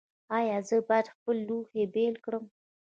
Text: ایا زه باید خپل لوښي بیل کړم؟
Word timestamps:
ایا 0.37 0.57
زه 0.67 0.75
باید 0.87 1.07
خپل 1.15 1.35
لوښي 1.47 1.83
بیل 1.93 2.15
کړم؟ 2.23 2.45